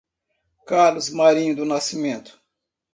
[0.65, 2.41] Carlos Marinho do Nascimento